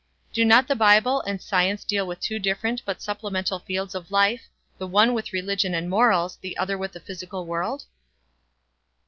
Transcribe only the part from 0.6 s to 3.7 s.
the Bible and science deal with two different but supplemental